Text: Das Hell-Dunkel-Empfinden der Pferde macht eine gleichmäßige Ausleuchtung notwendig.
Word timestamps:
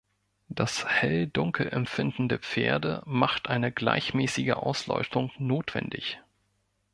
Das 0.49 0.83
Hell-Dunkel-Empfinden 0.87 2.27
der 2.27 2.39
Pferde 2.39 3.03
macht 3.05 3.49
eine 3.49 3.71
gleichmäßige 3.71 4.53
Ausleuchtung 4.53 5.29
notwendig. 5.37 6.19